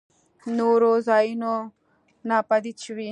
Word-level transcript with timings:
نورو 0.57 0.91
ځايونو 1.07 1.53
ناپديد 2.29 2.77
شوي. 2.85 3.09